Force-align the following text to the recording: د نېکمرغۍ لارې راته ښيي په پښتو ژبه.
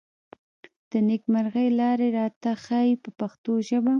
د 0.91 0.93
نېکمرغۍ 1.09 1.67
لارې 1.79 2.07
راته 2.17 2.51
ښيي 2.63 2.93
په 3.03 3.09
پښتو 3.19 3.51
ژبه. 3.67 3.89